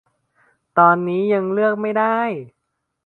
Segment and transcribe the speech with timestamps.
[0.77, 2.19] ตอนนี้ก็ยังเลือกไม่ได้